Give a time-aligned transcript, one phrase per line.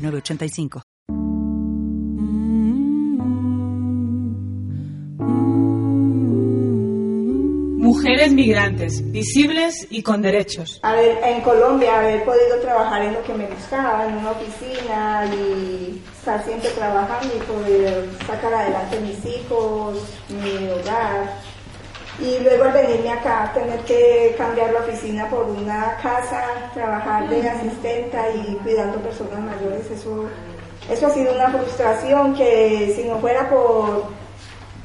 [0.00, 0.82] 906985.
[7.90, 10.78] Mujeres migrantes, visibles y con derechos.
[10.82, 15.26] A ver, en Colombia haber podido trabajar en lo que me gustaba, en una oficina
[15.34, 21.34] y estar siempre trabajando y poder sacar adelante mis hijos, mi hogar.
[22.20, 27.48] Y luego al venirme acá, tener que cambiar la oficina por una casa, trabajar de
[27.48, 30.26] asistenta y cuidando personas mayores, eso,
[30.90, 34.20] eso ha sido una frustración que si no fuera por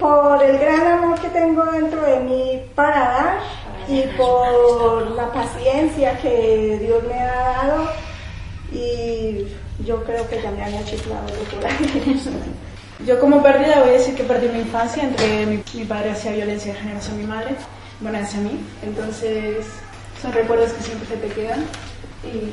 [0.00, 3.38] por el gran amor que tengo dentro de mí para dar
[3.86, 7.90] y por la paciencia que Dios me ha dado
[8.72, 9.46] y
[9.84, 12.20] yo creo que ya me han chiflado por ahí.
[13.06, 16.32] Yo como pérdida voy a decir que perdí mi infancia entre mi, mi padre hacía
[16.32, 17.56] violencia de género hacia mi madre,
[18.00, 19.66] bueno, hacia mí, entonces
[20.20, 21.64] son recuerdos que siempre se te quedan
[22.24, 22.52] y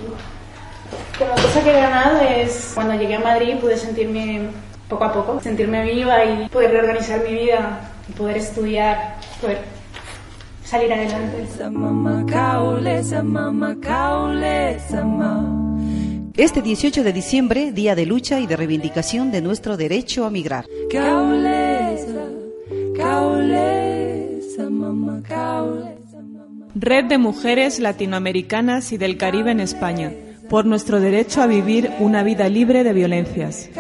[1.18, 4.50] como cosa que he ganado es cuando llegué a Madrid pude sentirme
[4.88, 9.60] poco a poco, sentirme viva y poder reorganizar mi vida, poder estudiar, poder
[10.64, 11.46] salir adelante.
[16.38, 20.68] Este 18 de diciembre, día de lucha y de reivindicación de nuestro derecho a migrar.
[26.76, 30.14] Red de Mujeres Latinoamericanas y del Caribe en España,
[30.48, 33.72] por nuestro derecho a vivir una vida libre de violencias.